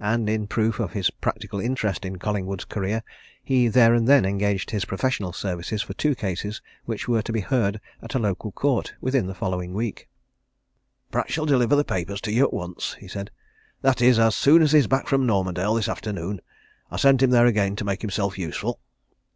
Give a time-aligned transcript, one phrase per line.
[0.00, 3.04] And in proof of his practical interest in Collingwood's career,
[3.40, 7.38] he there and then engaged his professional services for two cases which were to be
[7.38, 10.08] heard at a local court within the following week.
[11.12, 13.30] "Pratt shall deliver the papers to you at once," he said.
[13.80, 16.40] "That is, as soon as he's back from Normandale this afternoon.
[16.90, 18.80] I sent him there again to make himself useful."